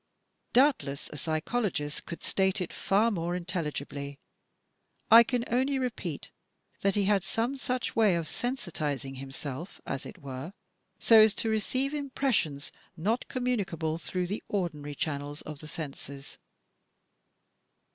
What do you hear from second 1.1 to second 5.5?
a psychologist could state it far more intelligibly; I can